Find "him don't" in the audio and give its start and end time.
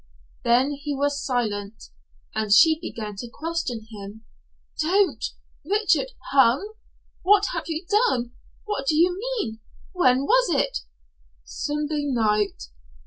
3.91-5.23